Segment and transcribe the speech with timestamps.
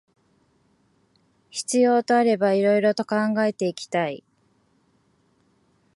[1.51, 4.23] 必要とあれば色々と考えていきたい